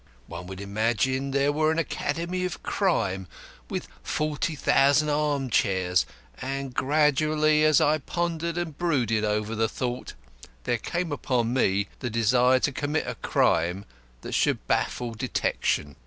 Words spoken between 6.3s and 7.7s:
And gradually,